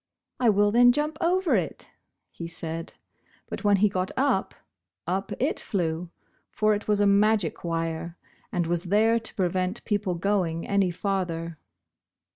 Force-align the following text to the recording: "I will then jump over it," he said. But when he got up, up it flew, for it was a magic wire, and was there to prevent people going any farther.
"I 0.39 0.49
will 0.49 0.71
then 0.71 0.91
jump 0.91 1.19
over 1.21 1.53
it," 1.53 1.91
he 2.31 2.47
said. 2.47 2.93
But 3.47 3.63
when 3.63 3.75
he 3.77 3.87
got 3.87 4.09
up, 4.17 4.55
up 5.05 5.31
it 5.39 5.59
flew, 5.59 6.09
for 6.49 6.73
it 6.73 6.87
was 6.87 6.99
a 6.99 7.05
magic 7.05 7.63
wire, 7.63 8.17
and 8.51 8.65
was 8.65 8.85
there 8.85 9.19
to 9.19 9.35
prevent 9.35 9.85
people 9.85 10.15
going 10.15 10.67
any 10.67 10.89
farther. 10.89 11.59